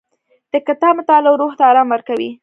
[0.53, 2.31] د کتاب مطالعه روح ته ارام ورکوي.